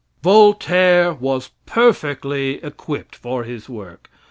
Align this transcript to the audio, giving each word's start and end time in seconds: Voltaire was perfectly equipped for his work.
Voltaire 0.23 1.13
was 1.13 1.51
perfectly 1.67 2.53
equipped 2.63 3.15
for 3.15 3.43
his 3.43 3.69
work. 3.69 4.09